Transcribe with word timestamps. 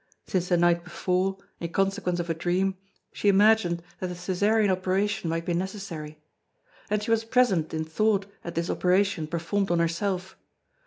Since 0.25 0.49
the 0.49 0.57
night 0.57 0.83
before, 0.83 1.37
in 1.59 1.71
consequence 1.73 2.19
of 2.19 2.27
a 2.27 2.33
dream, 2.33 2.75
she 3.13 3.29
imagined 3.29 3.83
that 3.99 4.07
the 4.07 4.15
Cæsarian 4.15 4.71
operation 4.71 5.29
might 5.29 5.45
be 5.45 5.53
necessary. 5.53 6.17
And 6.89 7.03
she 7.03 7.11
was 7.11 7.23
present 7.23 7.71
in 7.71 7.83
thought 7.83 8.25
at 8.43 8.55
this 8.55 8.71
operation 8.71 9.27
performed 9.27 9.69
on 9.69 9.77
herself. 9.77 10.35